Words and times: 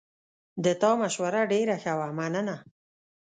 د 0.63 0.65
تا 0.81 0.91
مشوره 1.01 1.41
ډېره 1.53 1.75
ښه 1.81 1.93
وه، 1.99 2.07
مننه 2.17 2.55